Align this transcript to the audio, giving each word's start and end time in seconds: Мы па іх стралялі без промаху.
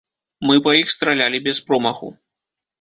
Мы 0.49 0.55
па 0.67 0.73
іх 0.79 0.87
стралялі 0.95 1.43
без 1.51 1.63
промаху. 1.71 2.13